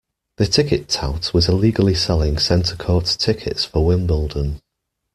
[0.37, 4.59] The ticket tout was illegally selling Centre Court tickets for Wimbledon